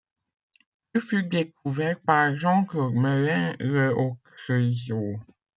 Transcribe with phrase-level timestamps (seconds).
[0.95, 5.19] Il fut découvert par Jean-Claude Merlin le au Creusot.